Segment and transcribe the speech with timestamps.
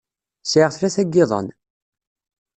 [0.43, 1.47] Sɛiɣ tlata n yiḍan.